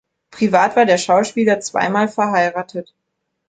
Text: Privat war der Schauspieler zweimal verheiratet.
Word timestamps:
Privat 0.31 0.75
war 0.75 0.87
der 0.87 0.97
Schauspieler 0.97 1.59
zweimal 1.59 2.07
verheiratet. 2.09 2.91